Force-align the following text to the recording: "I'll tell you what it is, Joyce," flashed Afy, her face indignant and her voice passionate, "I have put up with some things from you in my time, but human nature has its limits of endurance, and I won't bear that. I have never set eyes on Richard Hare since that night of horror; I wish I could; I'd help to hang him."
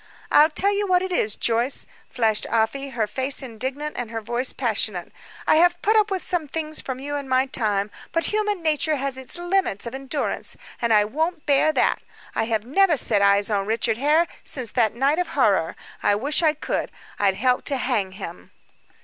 "I'll 0.31 0.49
tell 0.49 0.73
you 0.75 0.87
what 0.87 1.03
it 1.03 1.11
is, 1.11 1.35
Joyce," 1.35 1.85
flashed 2.09 2.47
Afy, 2.49 2.89
her 2.97 3.05
face 3.05 3.43
indignant 3.43 3.95
and 3.99 4.09
her 4.09 4.19
voice 4.19 4.51
passionate, 4.51 5.11
"I 5.45 5.57
have 5.57 5.79
put 5.83 5.95
up 5.95 6.09
with 6.09 6.23
some 6.23 6.47
things 6.47 6.81
from 6.81 6.97
you 6.97 7.15
in 7.17 7.29
my 7.29 7.45
time, 7.45 7.91
but 8.11 8.23
human 8.33 8.63
nature 8.63 8.95
has 8.95 9.15
its 9.15 9.37
limits 9.37 9.85
of 9.85 9.93
endurance, 9.93 10.57
and 10.81 10.91
I 10.91 11.05
won't 11.05 11.45
bear 11.45 11.71
that. 11.73 12.01
I 12.33 12.45
have 12.45 12.65
never 12.65 12.97
set 12.97 13.21
eyes 13.21 13.51
on 13.51 13.67
Richard 13.67 13.97
Hare 13.97 14.25
since 14.43 14.71
that 14.71 14.95
night 14.95 15.19
of 15.19 15.27
horror; 15.37 15.75
I 16.01 16.15
wish 16.15 16.41
I 16.41 16.55
could; 16.55 16.91
I'd 17.19 17.35
help 17.35 17.63
to 17.65 17.77
hang 17.77 18.13
him." 18.13 18.49